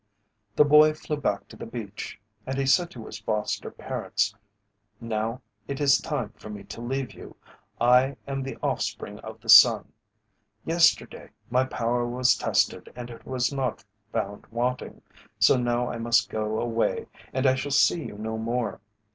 The 0.55 0.65
boy 0.65 0.95
flew 0.95 1.15
back 1.17 1.47
to 1.49 1.55
the 1.55 1.67
beach 1.67 2.19
and 2.47 2.57
he 2.57 2.65
said 2.65 2.89
to 2.89 3.05
his 3.05 3.19
foster 3.19 3.69
parents, 3.69 4.33
"Now 4.99 5.43
it 5.67 5.79
is 5.79 6.01
time 6.01 6.29
for 6.35 6.49
me 6.49 6.63
to 6.63 6.81
leave 6.81 7.13
you. 7.13 7.35
I 7.79 8.17
am 8.25 8.41
the 8.41 8.57
offspring 8.63 9.19
of 9.19 9.39
the 9.41 9.47
sun. 9.47 9.93
Yesterday 10.65 11.29
my 11.51 11.65
power 11.65 12.07
was 12.07 12.35
tested 12.35 12.91
and 12.95 13.11
it 13.11 13.27
was 13.27 13.53
not 13.53 13.85
found 14.11 14.47
wanting, 14.47 15.03
so 15.37 15.55
now 15.55 15.91
I 15.91 15.99
must 15.99 16.31
go 16.31 16.59
away 16.59 17.05
and 17.31 17.45
I 17.45 17.53
shall 17.53 17.69
see 17.71 18.03
you 18.05 18.17
no 18.17 18.39
more. 18.39 18.81